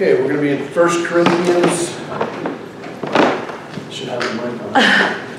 [0.00, 1.88] Okay, we're going to be in 1 Corinthians.
[3.92, 4.72] Should have the mic on.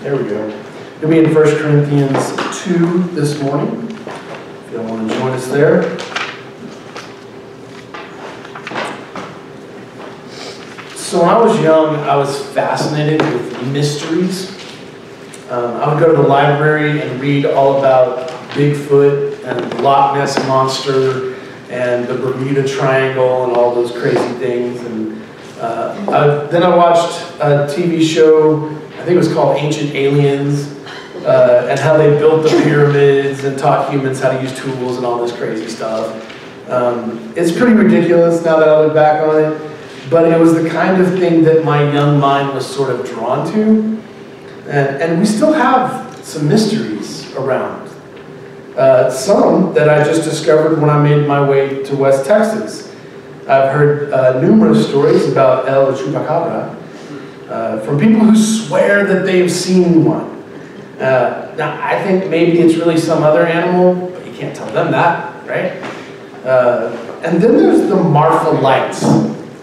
[0.03, 0.63] There we go.
[0.99, 3.89] To be in 1 Corinthians 2 this morning.
[3.89, 5.97] If you want to join us there.
[10.97, 14.49] So when I was young, I was fascinated with mysteries.
[15.49, 20.37] Um, I would go to the library and read all about Bigfoot and Loch Ness
[20.49, 21.28] Monster
[21.69, 24.81] and the Bermuda Triangle and all those crazy things.
[24.81, 25.21] And
[25.59, 30.75] uh, then I watched a TV show, I think it was called Ancient Aliens,
[31.25, 35.05] uh, and how they built the pyramids and taught humans how to use tools and
[35.05, 36.25] all this crazy stuff.
[36.69, 40.69] Um, it's pretty ridiculous now that I look back on it, but it was the
[40.69, 44.01] kind of thing that my young mind was sort of drawn to.
[44.67, 47.88] And, and we still have some mysteries around.
[48.79, 52.87] Uh, some that I just discovered when I made my way to West Texas.
[53.41, 56.77] I've heard uh, numerous stories about El Chupacabra
[57.49, 60.29] uh, from people who swear that they've seen one.
[60.97, 64.93] Uh, now, I think maybe it's really some other animal, but you can't tell them
[64.93, 65.73] that, right?
[66.45, 69.03] Uh, and then there's the Marfa lights.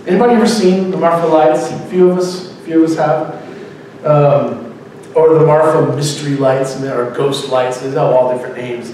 [0.06, 1.70] Anybody ever seen the Marfa lights?
[1.70, 4.05] A few of us, a few of us have.
[4.05, 4.67] Um,
[5.14, 8.92] or the Marfa mystery lights, or ghost lights, they have all different names.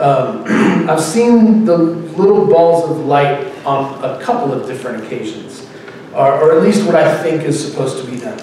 [0.00, 0.44] Um,
[0.88, 5.68] I've seen the little balls of light on a couple of different occasions,
[6.14, 8.38] or, or at least what I think is supposed to be them.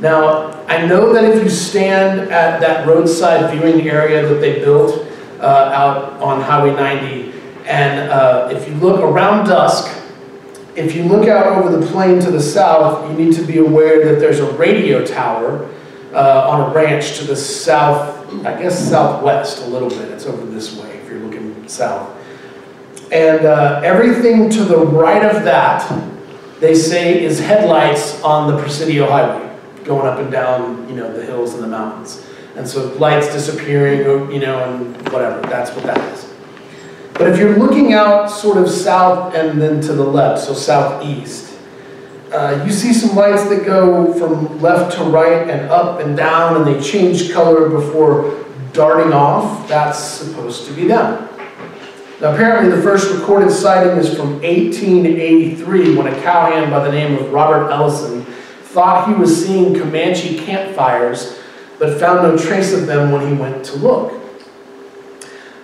[0.00, 5.06] Now, I know that if you stand at that roadside viewing area that they built
[5.40, 7.32] uh, out on Highway 90,
[7.66, 9.90] and uh, if you look around dusk,
[10.74, 14.04] if you look out over the plain to the south, you need to be aware
[14.12, 15.70] that there's a radio tower
[16.12, 20.10] uh, on a ranch to the south, I guess southwest a little bit.
[20.10, 22.10] It's over this way if you're looking south.
[23.12, 25.88] And uh, everything to the right of that,
[26.60, 31.24] they say, is headlights on the Presidio Highway, going up and down, you know, the
[31.24, 32.24] hills and the mountains.
[32.56, 36.32] And so lights disappearing, you know, and whatever, that's what that is.
[37.14, 41.56] But if you're looking out sort of south and then to the left, so southeast,
[42.32, 46.56] uh, you see some lights that go from left to right and up and down
[46.56, 49.68] and they change color before darting off.
[49.68, 51.28] That's supposed to be them.
[52.18, 57.18] Now apparently the first recorded sighting is from 1883 when a cowhand by the name
[57.18, 58.24] of Robert Ellison
[58.62, 61.38] thought he was seeing Comanche campfires
[61.78, 64.14] but found no trace of them when he went to look.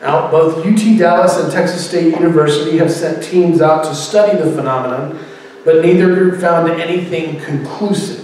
[0.03, 4.51] Now, both UT Dallas and Texas State University have sent teams out to study the
[4.53, 5.19] phenomenon
[5.65, 8.20] but neither group found anything conclusive.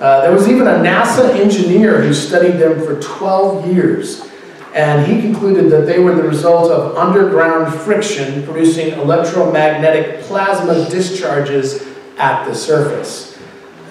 [0.00, 4.24] Uh, there was even a NASA engineer who studied them for 12 years,
[4.72, 11.84] and he concluded that they were the result of underground friction producing electromagnetic plasma discharges
[12.16, 13.36] at the surface.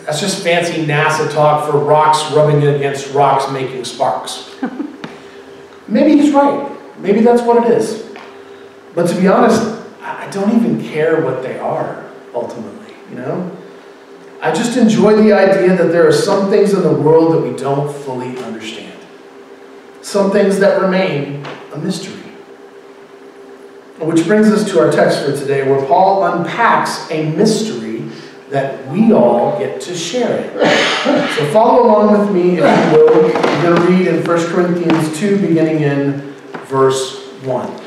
[0.06, 4.56] That's just fancy NASA talk for rocks rubbing against rocks making sparks.
[5.90, 6.72] Maybe he's right.
[7.00, 8.10] Maybe that's what it is.
[8.96, 9.62] But to be honest,
[10.02, 13.57] I don't even care what they are ultimately, you know?
[14.42, 17.58] I just enjoy the idea that there are some things in the world that we
[17.58, 18.94] don't fully understand.
[20.02, 22.14] Some things that remain a mystery.
[24.00, 28.04] Which brings us to our text for today, where Paul unpacks a mystery
[28.52, 30.54] that we all get to share.
[31.36, 33.24] So follow along with me, if you will.
[33.24, 36.34] We're going to read in 1 Corinthians 2, beginning in
[36.68, 37.87] verse 1.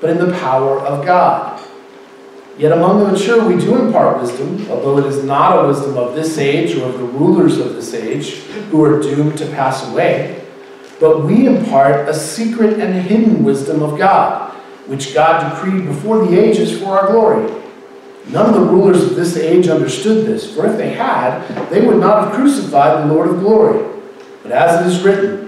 [0.00, 1.60] but in the power of God.
[2.58, 6.14] Yet among the mature we do impart wisdom, although it is not a wisdom of
[6.14, 8.38] this age or of the rulers of this age,
[8.70, 10.44] who are doomed to pass away.
[10.98, 14.52] But we impart a secret and hidden wisdom of God,
[14.86, 17.54] which God decreed before the ages for our glory.
[18.26, 21.98] None of the rulers of this age understood this, for if they had, they would
[21.98, 23.86] not have crucified the Lord of glory.
[24.42, 25.47] But as it is written,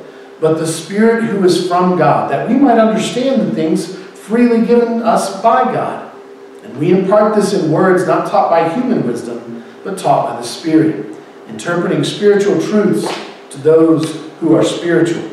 [0.41, 5.03] but the Spirit who is from God, that we might understand the things freely given
[5.03, 6.13] us by God.
[6.63, 10.47] And we impart this in words not taught by human wisdom, but taught by the
[10.47, 11.15] Spirit,
[11.47, 13.07] interpreting spiritual truths
[13.51, 15.29] to those who are spiritual.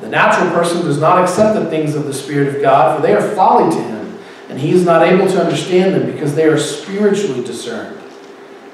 [0.00, 3.14] The natural person does not accept the things of the Spirit of God, for they
[3.14, 4.18] are folly to him,
[4.48, 7.98] and he is not able to understand them because they are spiritually discerned.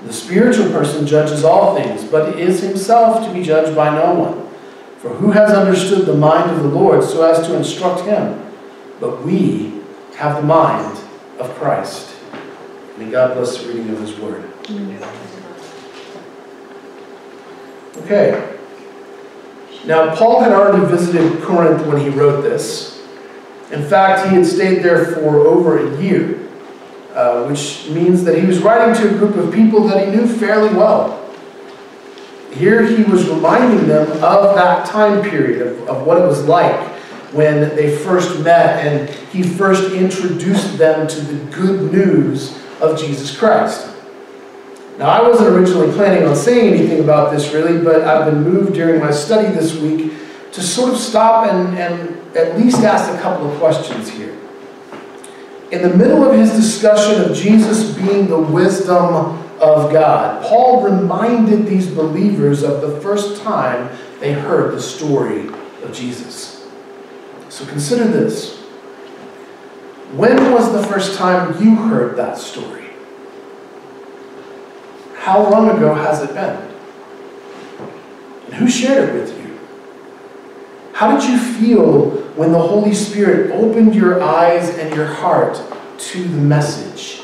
[0.04, 4.47] The spiritual person judges all things, but is himself to be judged by no one.
[4.98, 8.44] For who has understood the mind of the Lord so as to instruct him?
[9.00, 9.80] But we
[10.16, 10.98] have the mind
[11.38, 12.16] of Christ.
[12.96, 14.50] May God bless the reading of his word.
[17.98, 18.56] Okay.
[19.86, 23.06] Now, Paul had already visited Corinth when he wrote this.
[23.70, 26.48] In fact, he had stayed there for over a year,
[27.14, 30.26] uh, which means that he was writing to a group of people that he knew
[30.26, 31.27] fairly well.
[32.52, 36.80] Here he was reminding them of that time period, of, of what it was like
[37.32, 43.36] when they first met, and he first introduced them to the good news of Jesus
[43.36, 43.94] Christ.
[44.98, 48.74] Now, I wasn't originally planning on saying anything about this really, but I've been moved
[48.74, 50.12] during my study this week
[50.52, 54.36] to sort of stop and, and at least ask a couple of questions here.
[55.70, 61.66] In the middle of his discussion of Jesus being the wisdom of God, Paul reminded
[61.66, 63.90] these believers of the first time
[64.20, 65.48] they heard the story
[65.82, 66.66] of Jesus.
[67.48, 68.58] So consider this.
[70.12, 72.86] When was the first time you heard that story?
[75.16, 76.68] How long ago has it been?
[78.46, 79.58] And who shared it with you?
[80.94, 85.62] How did you feel when the Holy Spirit opened your eyes and your heart
[85.98, 87.20] to the message?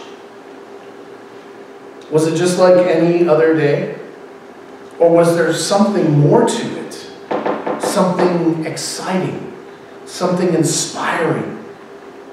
[2.10, 3.98] Was it just like any other day?
[4.98, 6.92] Or was there something more to it?
[7.82, 9.52] Something exciting,
[10.06, 11.64] something inspiring,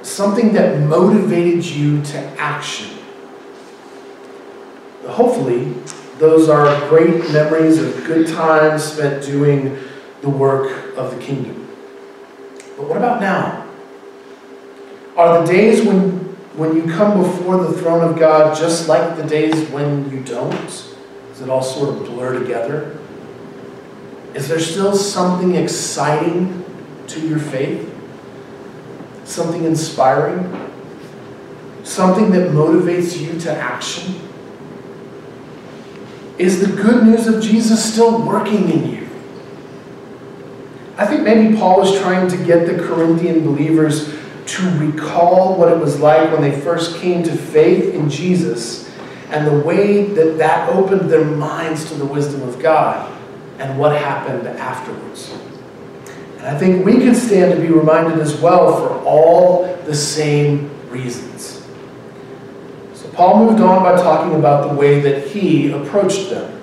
[0.01, 2.97] something that motivated you to action?
[5.07, 5.73] hopefully,
[6.17, 9.77] those are great memories of good times spent doing
[10.21, 11.67] the work of the kingdom.
[12.77, 13.67] But what about now?
[15.17, 16.20] Are the days when,
[16.55, 20.51] when you come before the throne of God just like the days when you don't?
[20.51, 22.99] Does it all sort of blur together?
[24.33, 26.65] Is there still something exciting
[27.07, 27.87] to your faith?
[29.23, 30.69] Something inspiring?
[31.83, 34.15] Something that motivates you to action?
[36.37, 39.09] Is the good news of Jesus still working in you?
[40.97, 44.20] I think maybe Paul was trying to get the Corinthian believers
[44.51, 48.89] to recall what it was like when they first came to faith in Jesus
[49.29, 53.09] and the way that that opened their minds to the wisdom of God
[53.59, 55.33] and what happened afterwards.
[56.37, 60.69] And I think we can stand to be reminded as well for all the same
[60.89, 61.65] reasons.
[62.93, 66.61] So Paul moved on by talking about the way that he approached them.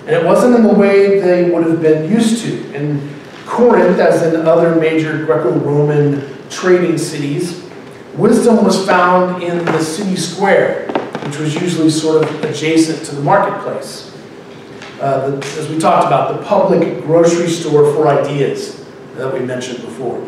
[0.00, 2.74] And it wasn't in the way they would have been used to.
[2.74, 3.08] In
[3.46, 7.64] Corinth, as in other major Greco-Roman trading cities,
[8.14, 10.86] wisdom was found in the city square,
[11.24, 14.10] which was usually sort of adjacent to the marketplace.
[15.00, 18.84] Uh, the, as we talked about, the public grocery store for ideas
[19.16, 20.24] that we mentioned before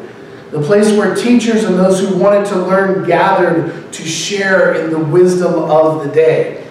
[0.54, 4.98] the place where teachers and those who wanted to learn gathered to share in the
[4.98, 6.64] wisdom of the day.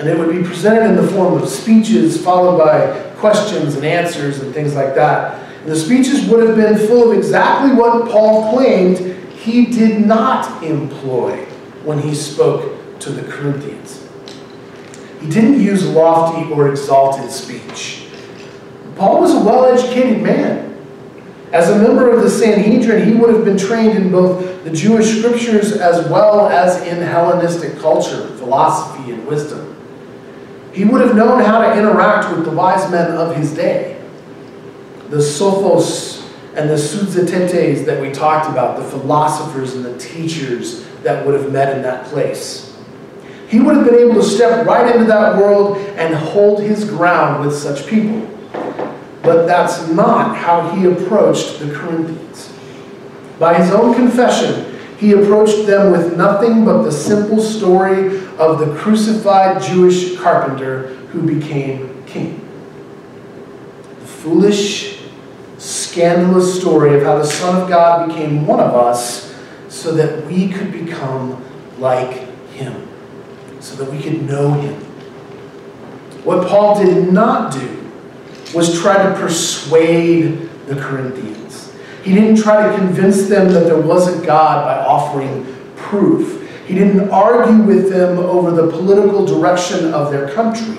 [0.00, 4.40] And it would be presented in the form of speeches followed by questions and answers
[4.40, 5.38] and things like that.
[5.64, 8.98] The speeches would have been full of exactly what Paul claimed
[9.32, 11.44] he did not employ
[11.84, 14.06] when he spoke to the Corinthians.
[15.20, 18.06] He didn't use lofty or exalted speech.
[18.96, 20.66] Paul was a well educated man.
[21.52, 25.18] As a member of the Sanhedrin, he would have been trained in both the Jewish
[25.18, 29.76] scriptures as well as in Hellenistic culture, philosophy, and wisdom.
[30.72, 33.99] He would have known how to interact with the wise men of his day.
[35.10, 41.26] The sophos and the soothetetes that we talked about, the philosophers and the teachers that
[41.26, 42.76] would have met in that place.
[43.48, 47.44] He would have been able to step right into that world and hold his ground
[47.44, 48.26] with such people.
[49.22, 52.52] But that's not how he approached the Corinthians.
[53.38, 58.74] By his own confession, he approached them with nothing but the simple story of the
[58.76, 62.46] crucified Jewish carpenter who became king.
[64.00, 64.99] The foolish,
[65.90, 69.34] scandalous story of how the Son of God became one of us
[69.68, 71.44] so that we could become
[71.78, 72.12] like
[72.50, 72.88] him,
[73.58, 74.80] so that we could know him.
[76.22, 77.90] What Paul did not do
[78.54, 81.74] was try to persuade the Corinthians.
[82.04, 85.44] He didn't try to convince them that there was a God by offering
[85.74, 86.48] proof.
[86.68, 90.76] He didn't argue with them over the political direction of their country.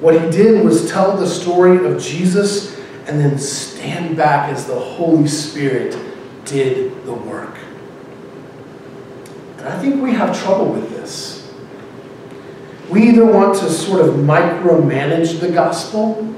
[0.00, 2.73] What he did was tell the story of Jesus
[3.06, 5.96] and then stand back as the Holy Spirit
[6.44, 7.56] did the work.
[9.58, 11.52] And I think we have trouble with this.
[12.90, 16.34] We either want to sort of micromanage the gospel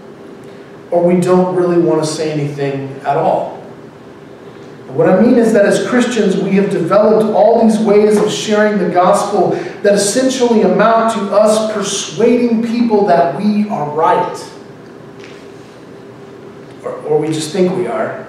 [0.91, 3.57] or we don't really want to say anything at all.
[4.89, 8.79] What I mean is that as Christians, we have developed all these ways of sharing
[8.79, 9.51] the gospel
[9.83, 14.37] that essentially amount to us persuading people that we are right.
[17.07, 18.27] Or, we just think we are.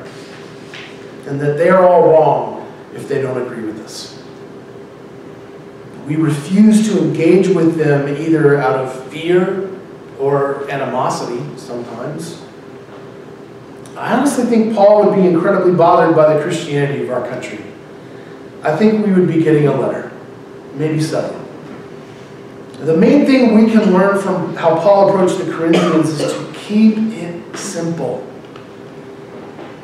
[1.28, 4.22] And that they are all wrong if they don't agree with us.
[6.08, 9.70] We refuse to engage with them either out of fear
[10.20, 12.42] or animosity sometimes.
[13.98, 17.60] I honestly think Paul would be incredibly bothered by the Christianity of our country.
[18.64, 20.12] I think we would be getting a letter,
[20.76, 21.44] maybe several.
[22.80, 26.98] The main thing we can learn from how Paul approached the Corinthians is to keep
[26.98, 28.26] it simple.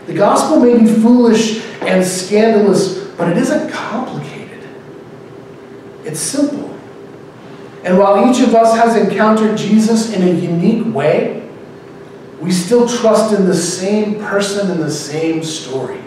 [0.08, 4.68] The gospel may be foolish and scandalous, but it isn't complicated.
[6.04, 6.78] It's simple.
[7.84, 11.50] And while each of us has encountered Jesus in a unique way,
[12.40, 16.02] we still trust in the same person and the same story.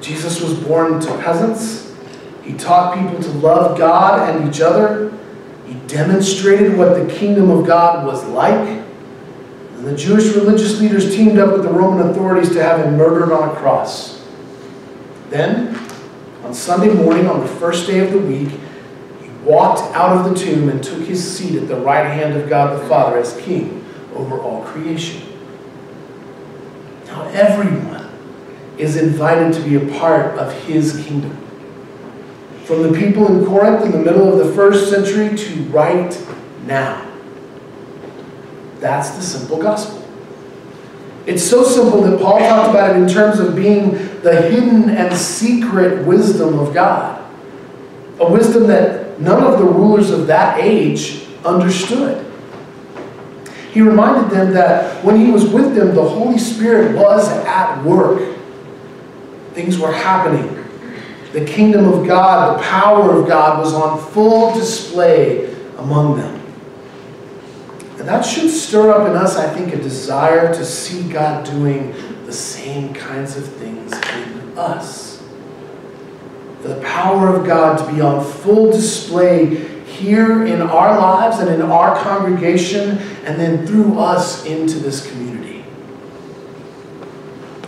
[0.00, 1.94] Jesus was born to peasants.
[2.42, 5.12] He taught people to love God and each other.
[5.66, 8.84] He demonstrated what the kingdom of God was like.
[9.88, 13.48] The Jewish religious leaders teamed up with the Roman authorities to have him murdered on
[13.48, 14.22] a cross.
[15.30, 15.74] Then,
[16.44, 18.50] on Sunday morning, on the first day of the week,
[19.22, 22.50] he walked out of the tomb and took his seat at the right hand of
[22.50, 23.82] God the Father as king
[24.14, 25.22] over all creation.
[27.06, 28.10] Now, everyone
[28.76, 31.34] is invited to be a part of his kingdom.
[32.64, 36.26] From the people in Corinth in the middle of the first century to right
[36.66, 37.07] now.
[38.80, 40.04] That's the simple gospel.
[41.26, 43.90] It's so simple that Paul talked about it in terms of being
[44.22, 47.22] the hidden and secret wisdom of God.
[48.18, 52.24] A wisdom that none of the rulers of that age understood.
[53.72, 58.36] He reminded them that when he was with them, the Holy Spirit was at work.
[59.52, 60.54] Things were happening.
[61.32, 66.47] The kingdom of God, the power of God was on full display among them.
[68.08, 71.92] That should stir up in us, I think, a desire to see God doing
[72.24, 75.22] the same kinds of things in us.
[76.62, 81.60] The power of God to be on full display here in our lives and in
[81.60, 82.96] our congregation,
[83.26, 85.66] and then through us into this community.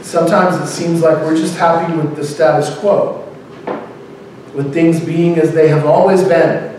[0.01, 3.31] Sometimes it seems like we're just happy with the status quo,
[4.55, 6.70] with things being as they have always been.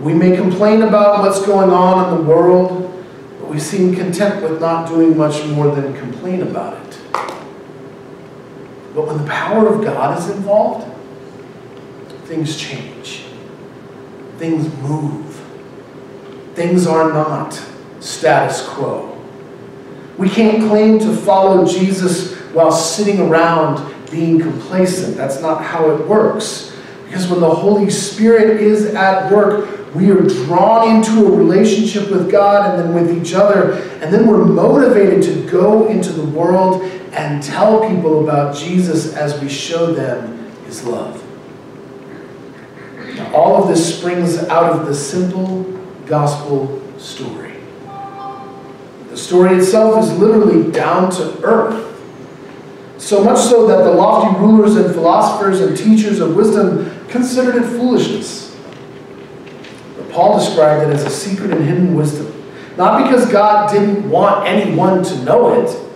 [0.00, 3.04] We may complain about what's going on in the world,
[3.40, 7.00] but we seem content with not doing much more than complain about it.
[8.94, 10.86] But when the power of God is involved,
[12.26, 12.90] things change
[14.40, 15.36] things move.
[16.54, 17.52] Things are not
[18.00, 19.18] status quo.
[20.16, 25.16] We can't claim to follow Jesus while sitting around being complacent.
[25.16, 26.74] That's not how it works.
[27.04, 32.30] Because when the Holy Spirit is at work, we are drawn into a relationship with
[32.30, 33.72] God and then with each other.
[34.00, 36.82] And then we're motivated to go into the world
[37.12, 41.24] and tell people about Jesus as we show them his love.
[43.34, 45.62] All of this springs out of the simple
[46.06, 47.56] gospel story.
[49.08, 51.88] The story itself is literally down to earth.
[52.98, 57.66] So much so that the lofty rulers and philosophers and teachers of wisdom considered it
[57.66, 58.49] foolishness.
[60.12, 62.32] Paul described it as a secret and hidden wisdom.
[62.76, 65.90] Not because God didn't want anyone to know it,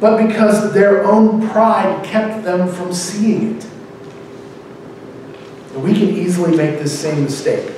[0.00, 3.66] but because their own pride kept them from seeing it.
[5.74, 7.72] And we can easily make this same mistake.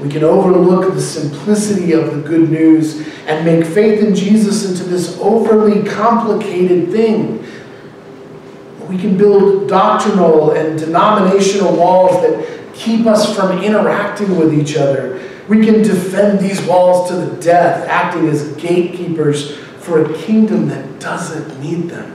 [0.00, 4.84] We can overlook the simplicity of the good news and make faith in Jesus into
[4.84, 7.44] this overly complicated thing.
[8.88, 15.20] We can build doctrinal and denominational walls that keep us from interacting with each other.
[15.48, 21.00] We can defend these walls to the death, acting as gatekeepers for a kingdom that
[21.00, 22.14] doesn't need them.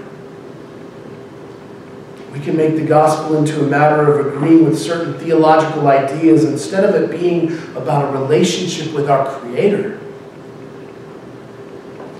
[2.32, 6.84] We can make the gospel into a matter of agreeing with certain theological ideas instead
[6.84, 10.00] of it being about a relationship with our Creator.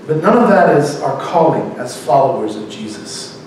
[0.06, 3.42] But none of that is our calling as followers of Jesus.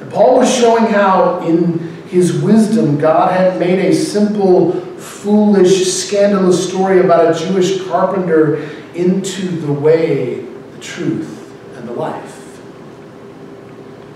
[0.00, 6.68] And Paul was showing how, in his wisdom, God had made a simple, foolish, scandalous
[6.68, 12.60] story about a Jewish carpenter into the way, the truth, and the life.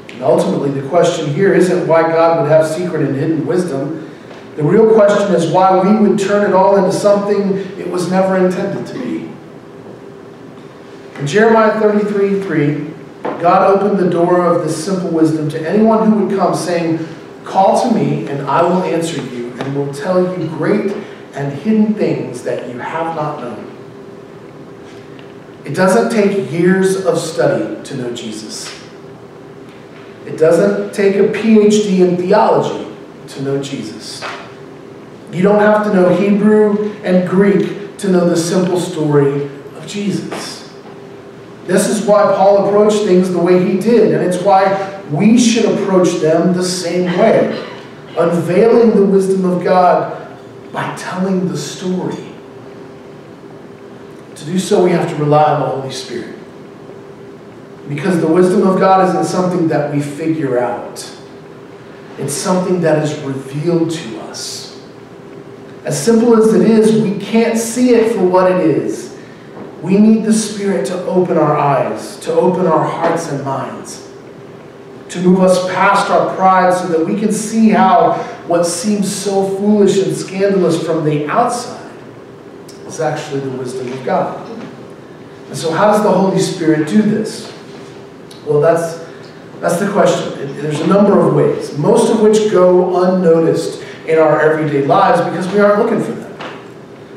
[0.09, 4.11] And ultimately, the question here isn't why God would have secret and hidden wisdom.
[4.57, 8.37] The real question is why we would turn it all into something it was never
[8.37, 9.31] intended to be.
[11.19, 12.93] In Jeremiah 33 3,
[13.41, 17.07] God opened the door of this simple wisdom to anyone who would come, saying,
[17.45, 20.95] Call to me, and I will answer you, and will tell you great
[21.35, 23.69] and hidden things that you have not known.
[25.65, 28.83] It doesn't take years of study to know Jesus.
[30.27, 32.95] It doesn't take a PhD in theology
[33.29, 34.25] to know Jesus.
[35.33, 40.73] You don't have to know Hebrew and Greek to know the simple story of Jesus.
[41.65, 45.67] This is why Paul approached things the way he did, and it's why we should
[45.67, 47.69] approach them the same way,
[48.19, 50.39] unveiling the wisdom of God
[50.73, 52.33] by telling the story.
[54.35, 56.37] To do so, we have to rely on the Holy Spirit.
[57.89, 61.09] Because the wisdom of God isn't something that we figure out.
[62.19, 64.81] It's something that is revealed to us.
[65.85, 69.19] As simple as it is, we can't see it for what it is.
[69.83, 74.02] We need the Spirit to open our eyes, to open our hearts and minds,
[75.13, 78.15] to move us past our pride so that we can see how
[78.47, 81.93] what seems so foolish and scandalous from the outside
[82.87, 84.49] is actually the wisdom of God.
[85.49, 87.53] And so, how does the Holy Spirit do this?
[88.47, 89.07] Well, that's,
[89.61, 90.57] that's the question.
[90.57, 95.47] There's a number of ways, most of which go unnoticed in our everyday lives because
[95.53, 96.51] we aren't looking for them.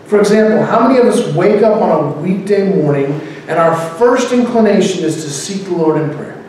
[0.06, 3.06] For example, how many of us wake up on a weekday morning
[3.48, 6.45] and our first inclination is to seek the Lord in prayer?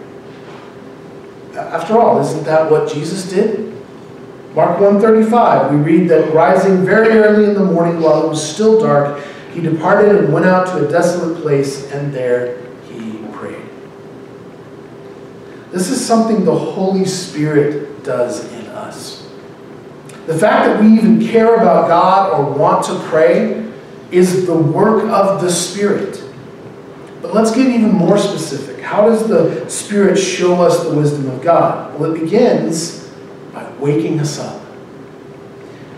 [1.66, 3.74] After all, isn't that what Jesus did?
[4.54, 8.80] Mark 135, we read that rising very early in the morning while it was still
[8.80, 13.62] dark, he departed and went out to a desolate place, and there he prayed.
[15.72, 19.28] this is something the Holy Spirit does in us.
[20.26, 23.70] The fact that we even care about God or want to pray
[24.10, 26.22] is the work of the Spirit.
[27.20, 28.75] But let's get even more specific.
[28.86, 31.98] How does the Spirit show us the wisdom of God?
[31.98, 33.10] Well, it begins
[33.52, 34.62] by waking us up.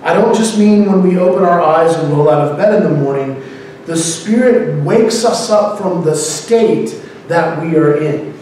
[0.02, 2.90] I don't just mean when we open our eyes and roll out of bed in
[2.90, 3.42] the morning.
[3.84, 8.34] The Spirit wakes us up from the state that we are in.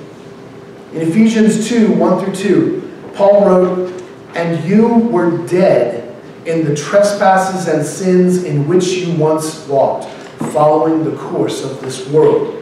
[0.93, 4.03] In Ephesians 2 1 through 2, Paul wrote,
[4.37, 10.09] And you were dead in the trespasses and sins in which you once walked,
[10.53, 12.56] following the course of this world.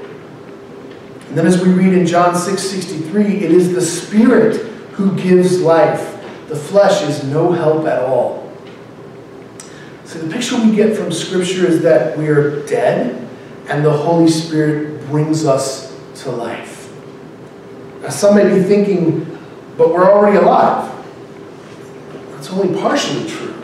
[1.35, 4.55] And then, as we read in John 6 63, it is the Spirit
[4.93, 6.25] who gives life.
[6.47, 8.53] The flesh is no help at all.
[10.05, 13.29] So, the picture we get from Scripture is that we are dead,
[13.69, 16.95] and the Holy Spirit brings us to life.
[18.03, 19.37] Now, some may be thinking,
[19.77, 20.89] but we're already alive.
[22.31, 23.61] That's only partially true.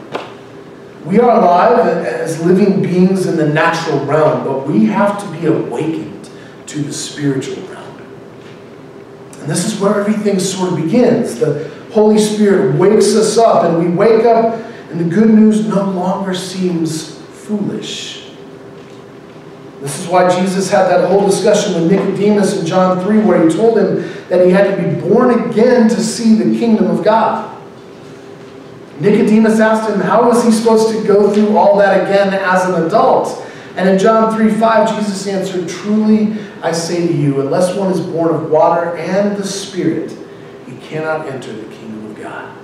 [1.05, 5.47] We are alive as living beings in the natural realm, but we have to be
[5.47, 6.20] awakened
[6.71, 7.99] to the spiritual realm.
[9.41, 11.39] And this is where everything sort of begins.
[11.41, 14.55] The Holy Spirit wakes us up, and we wake up,
[14.91, 18.31] and the good news no longer seems foolish.
[19.81, 23.55] This is why Jesus had that whole discussion with Nicodemus in John 3, where he
[23.55, 23.97] told him
[24.29, 27.57] that he had to be born again to see the kingdom of God.
[29.01, 32.87] Nicodemus asked him, How was he supposed to go through all that again as an
[32.87, 33.47] adult?
[33.81, 37.99] And in John 3 5, Jesus answered, Truly I say to you, unless one is
[37.99, 40.15] born of water and the Spirit,
[40.67, 42.55] he cannot enter the kingdom of God.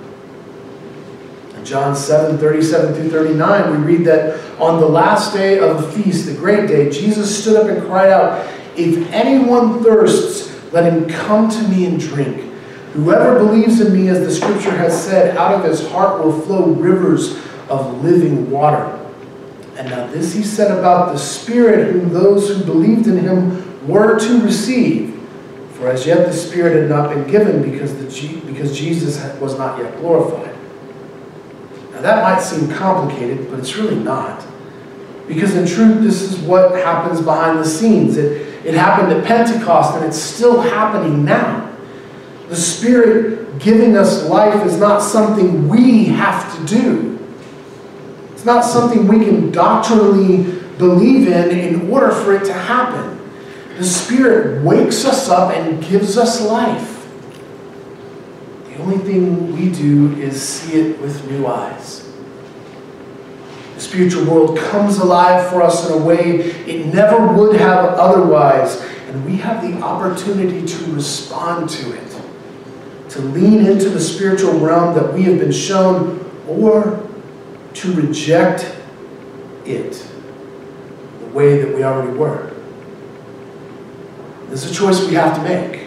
[1.55, 5.91] In John 7, 37 through 39, we read that on the last day of the
[5.91, 11.09] feast, the great day, Jesus stood up and cried out, If anyone thirsts, let him
[11.09, 12.41] come to me and drink.
[12.93, 16.73] Whoever believes in me, as the scripture has said, out of his heart will flow
[16.73, 18.96] rivers of living water.
[19.77, 24.19] And now this he said about the Spirit, whom those who believed in him were
[24.19, 25.13] to receive.
[25.73, 29.77] For as yet the Spirit had not been given because, the, because Jesus was not
[29.77, 30.55] yet glorified.
[31.93, 34.43] Now that might seem complicated, but it's really not.
[35.27, 38.17] Because in truth, this is what happens behind the scenes.
[38.17, 41.71] It, It happened at Pentecost and it's still happening now.
[42.49, 47.16] The Spirit giving us life is not something we have to do.
[48.47, 53.19] Not something we can doctrinally believe in in order for it to happen.
[53.77, 57.05] The Spirit wakes us up and gives us life.
[58.69, 62.09] The only thing we do is see it with new eyes.
[63.75, 68.81] The spiritual world comes alive for us in a way it never would have otherwise,
[69.09, 72.21] and we have the opportunity to respond to it,
[73.09, 77.06] to lean into the spiritual realm that we have been shown, or
[77.77, 78.75] to reject
[79.65, 80.07] it
[81.19, 82.53] the way that we already were.
[84.47, 85.83] There's a choice we have to make.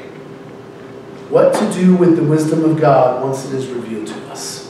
[1.30, 4.68] What to do with the wisdom of God once it is revealed to us.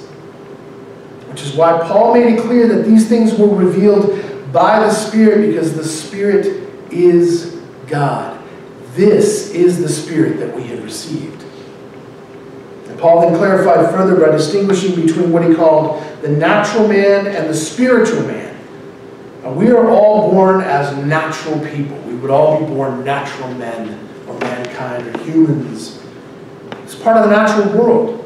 [1.29, 5.49] Which is why Paul made it clear that these things were revealed by the Spirit
[5.49, 8.43] because the Spirit is God.
[8.95, 11.45] This is the Spirit that we have received.
[13.01, 17.55] Paul then clarified further by distinguishing between what he called the natural man and the
[17.55, 18.57] spiritual man.
[19.43, 21.99] Now, we are all born as natural people.
[22.01, 26.03] We would all be born natural men or mankind or humans.
[26.83, 28.17] It's part of the natural world.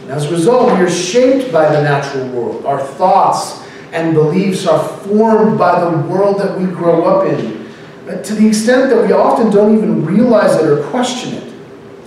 [0.00, 2.64] And as a result, we are shaped by the natural world.
[2.64, 7.70] Our thoughts and beliefs are formed by the world that we grow up in.
[8.06, 11.54] But to the extent that we often don't even realize it or question it,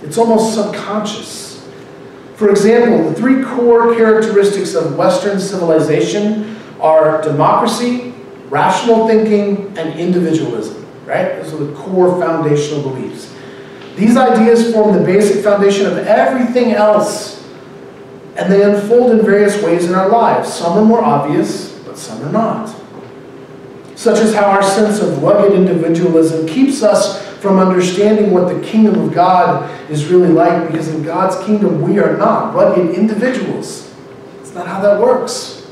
[0.02, 1.47] it's almost subconscious.
[2.38, 8.14] For example, the three core characteristics of Western civilization are democracy,
[8.48, 11.42] rational thinking, and individualism, right?
[11.42, 13.34] Those are the core foundational beliefs.
[13.96, 17.44] These ideas form the basic foundation of everything else,
[18.36, 20.54] and they unfold in various ways in our lives.
[20.54, 22.72] Some are more obvious, but some are not.
[23.96, 28.98] Such as how our sense of rugged individualism keeps us from understanding what the kingdom
[29.00, 33.94] of God is really like, because in God's kingdom we are not rugged individuals.
[34.40, 35.70] It's not how that works.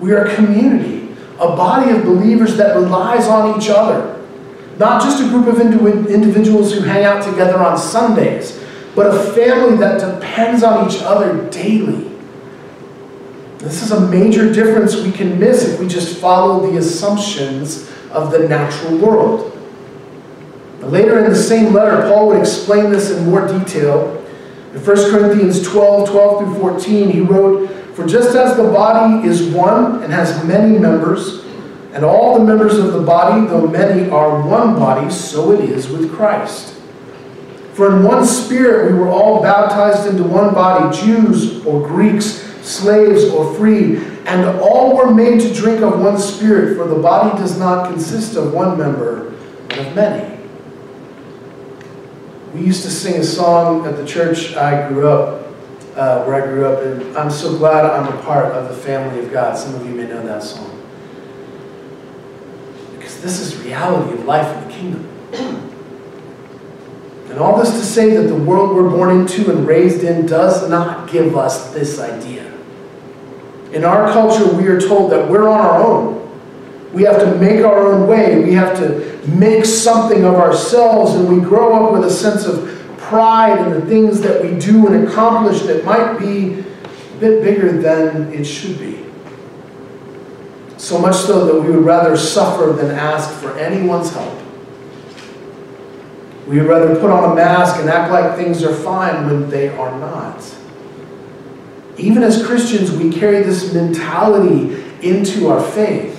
[0.00, 1.02] We are a community
[1.42, 4.20] a body of believers that relies on each other.
[4.78, 8.62] Not just a group of individuals who hang out together on Sundays,
[8.94, 12.10] but a family that depends on each other daily.
[13.58, 18.30] This is a major difference we can miss if we just follow the assumptions of
[18.30, 19.51] the natural world.
[20.92, 24.22] Later in the same letter, Paul would explain this in more detail.
[24.74, 29.54] In 1 Corinthians 12 12 through 14, he wrote, for just as the body is
[29.54, 31.46] one and has many members,
[31.94, 35.88] and all the members of the body, though many, are one body, so it is
[35.88, 36.74] with Christ.
[37.72, 42.26] For in one spirit we were all baptized into one body, Jews or Greeks,
[42.60, 47.34] slaves or free, and all were made to drink of one spirit, for the body
[47.38, 49.30] does not consist of one member,
[49.68, 50.31] but of many.
[52.54, 55.46] We used to sing a song at the church I grew up
[55.96, 59.24] uh, where I grew up, and I'm so glad I'm a part of the family
[59.24, 59.56] of God.
[59.56, 60.68] Some of you may know that song.
[62.94, 65.68] Because this is reality of life in the kingdom.
[67.32, 70.68] And all this to say that the world we're born into and raised in does
[70.68, 72.52] not give us this idea.
[73.72, 76.21] In our culture, we are told that we're on our own.
[76.92, 78.42] We have to make our own way.
[78.42, 82.68] We have to make something of ourselves, and we grow up with a sense of
[82.98, 87.80] pride in the things that we do and accomplish that might be a bit bigger
[87.80, 89.04] than it should be.
[90.76, 94.38] So much so that we would rather suffer than ask for anyone's help.
[96.48, 99.68] We would rather put on a mask and act like things are fine when they
[99.68, 100.42] are not.
[101.98, 106.11] Even as Christians, we carry this mentality into our faith.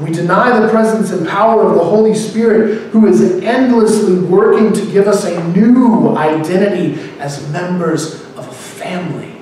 [0.00, 4.92] We deny the presence and power of the Holy Spirit, who is endlessly working to
[4.92, 9.36] give us a new identity as members of a family.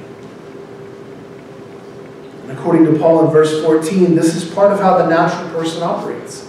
[2.43, 5.83] And according to Paul in verse 14, this is part of how the natural person
[5.83, 6.47] operates.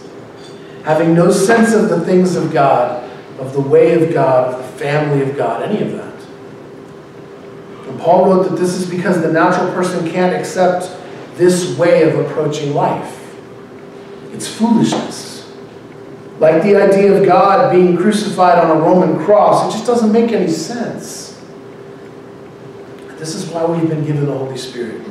[0.84, 3.08] Having no sense of the things of God,
[3.40, 6.12] of the way of God, of the family of God, any of that.
[7.88, 10.92] And Paul wrote that this is because the natural person can't accept
[11.36, 13.21] this way of approaching life.
[14.41, 15.47] It's foolishness.
[16.39, 20.32] Like the idea of God being crucified on a Roman cross, it just doesn't make
[20.32, 21.39] any sense.
[23.19, 25.06] This is why we've been given the Holy Spirit.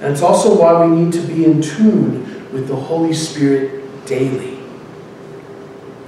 [0.00, 4.60] And it's also why we need to be in tune with the Holy Spirit daily.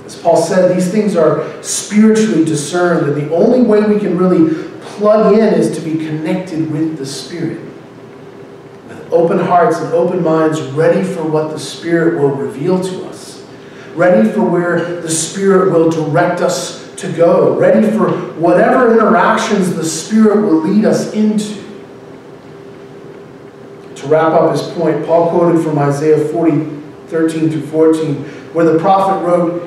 [0.05, 4.55] As Paul said, these things are spiritually discerned, and the only way we can really
[4.81, 7.66] plug in is to be connected with the Spirit
[9.13, 13.45] open hearts and open minds, ready for what the Spirit will reveal to us.
[13.95, 19.85] ready for where the Spirit will direct us to go, ready for whatever interactions the
[19.85, 21.63] Spirit will lead us into.
[23.95, 28.79] To wrap up his point, Paul quoted from Isaiah 40, 13 through 14, where the
[28.79, 29.63] prophet wrote,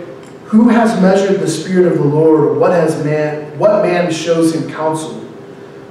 [0.45, 4.53] Who has measured the Spirit of the Lord, or what has man what man shows
[4.53, 5.19] him counsel?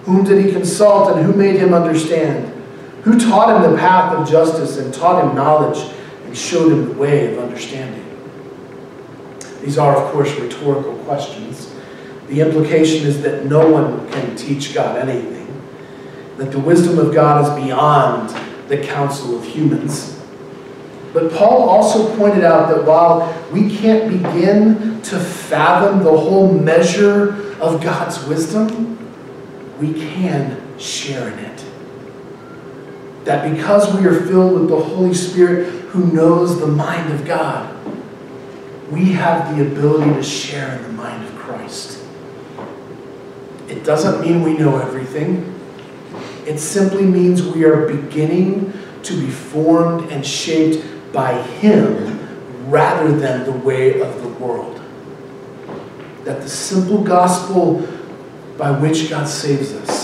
[0.05, 2.55] Whom did he consult, and who made him understand?
[3.09, 5.79] Who taught him the path of justice, and taught him knowledge,
[6.27, 8.05] and showed him the way of understanding?
[9.63, 11.75] These are, of course, rhetorical questions.
[12.27, 15.47] The implication is that no one can teach God anything
[16.37, 18.29] that the wisdom of God is beyond
[18.69, 20.21] the counsel of humans.
[21.15, 27.57] But Paul also pointed out that while we can't begin to fathom the whole measure
[27.59, 28.99] of God's wisdom,
[29.81, 31.65] we can share in it.
[33.29, 37.77] That because we are filled with the Holy Spirit who knows the mind of God,
[38.91, 42.03] we have the ability to share in the mind of Christ.
[43.69, 45.61] It doesn't mean we know everything.
[46.47, 53.45] It simply means we are beginning to be formed and shaped by Him rather than
[53.45, 54.81] the way of the world.
[56.25, 57.87] That the simple gospel
[58.57, 59.98] by which God saves us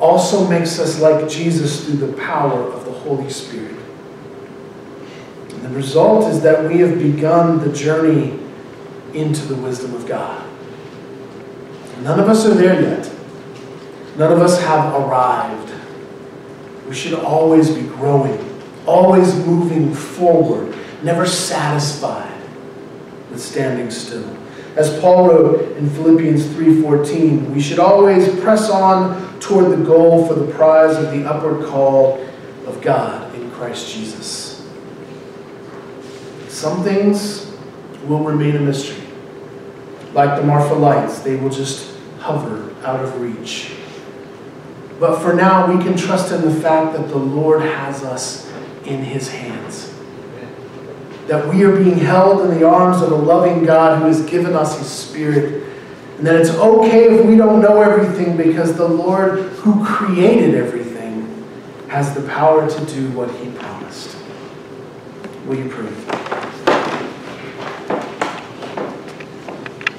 [0.00, 3.76] also makes us like Jesus through the power of the Holy Spirit.
[5.50, 8.38] And the result is that we have begun the journey
[9.14, 10.46] into the wisdom of God.
[12.02, 13.12] None of us are there yet.
[14.16, 15.72] None of us have arrived.
[16.88, 18.38] We should always be growing,
[18.86, 22.40] always moving forward, never satisfied
[23.30, 24.36] with standing still.
[24.76, 30.34] As Paul wrote in Philippians 3:14, we should always press on toward the goal for
[30.34, 32.20] the prize of the upward call
[32.66, 34.62] of God in Christ Jesus.
[36.48, 37.50] Some things
[38.06, 39.02] will remain a mystery.
[40.14, 43.72] Like the Marfa lights, they will just hover out of reach.
[44.98, 48.50] But for now, we can trust in the fact that the Lord has us
[48.84, 49.89] in his hands.
[51.30, 54.54] That we are being held in the arms of a loving God who has given
[54.54, 55.62] us his Spirit.
[56.18, 61.48] And that it's okay if we don't know everything because the Lord who created everything
[61.88, 64.16] has the power to do what he promised.
[65.46, 66.39] Will you pray?